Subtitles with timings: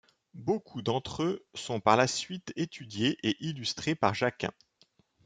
[0.33, 4.49] Beaucoup d'entre eux sont par la suite étudiés et illustrés par Jacquin.